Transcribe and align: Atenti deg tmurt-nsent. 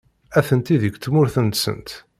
Atenti 0.39 0.75
deg 0.81 0.93
tmurt-nsent. 0.97 1.89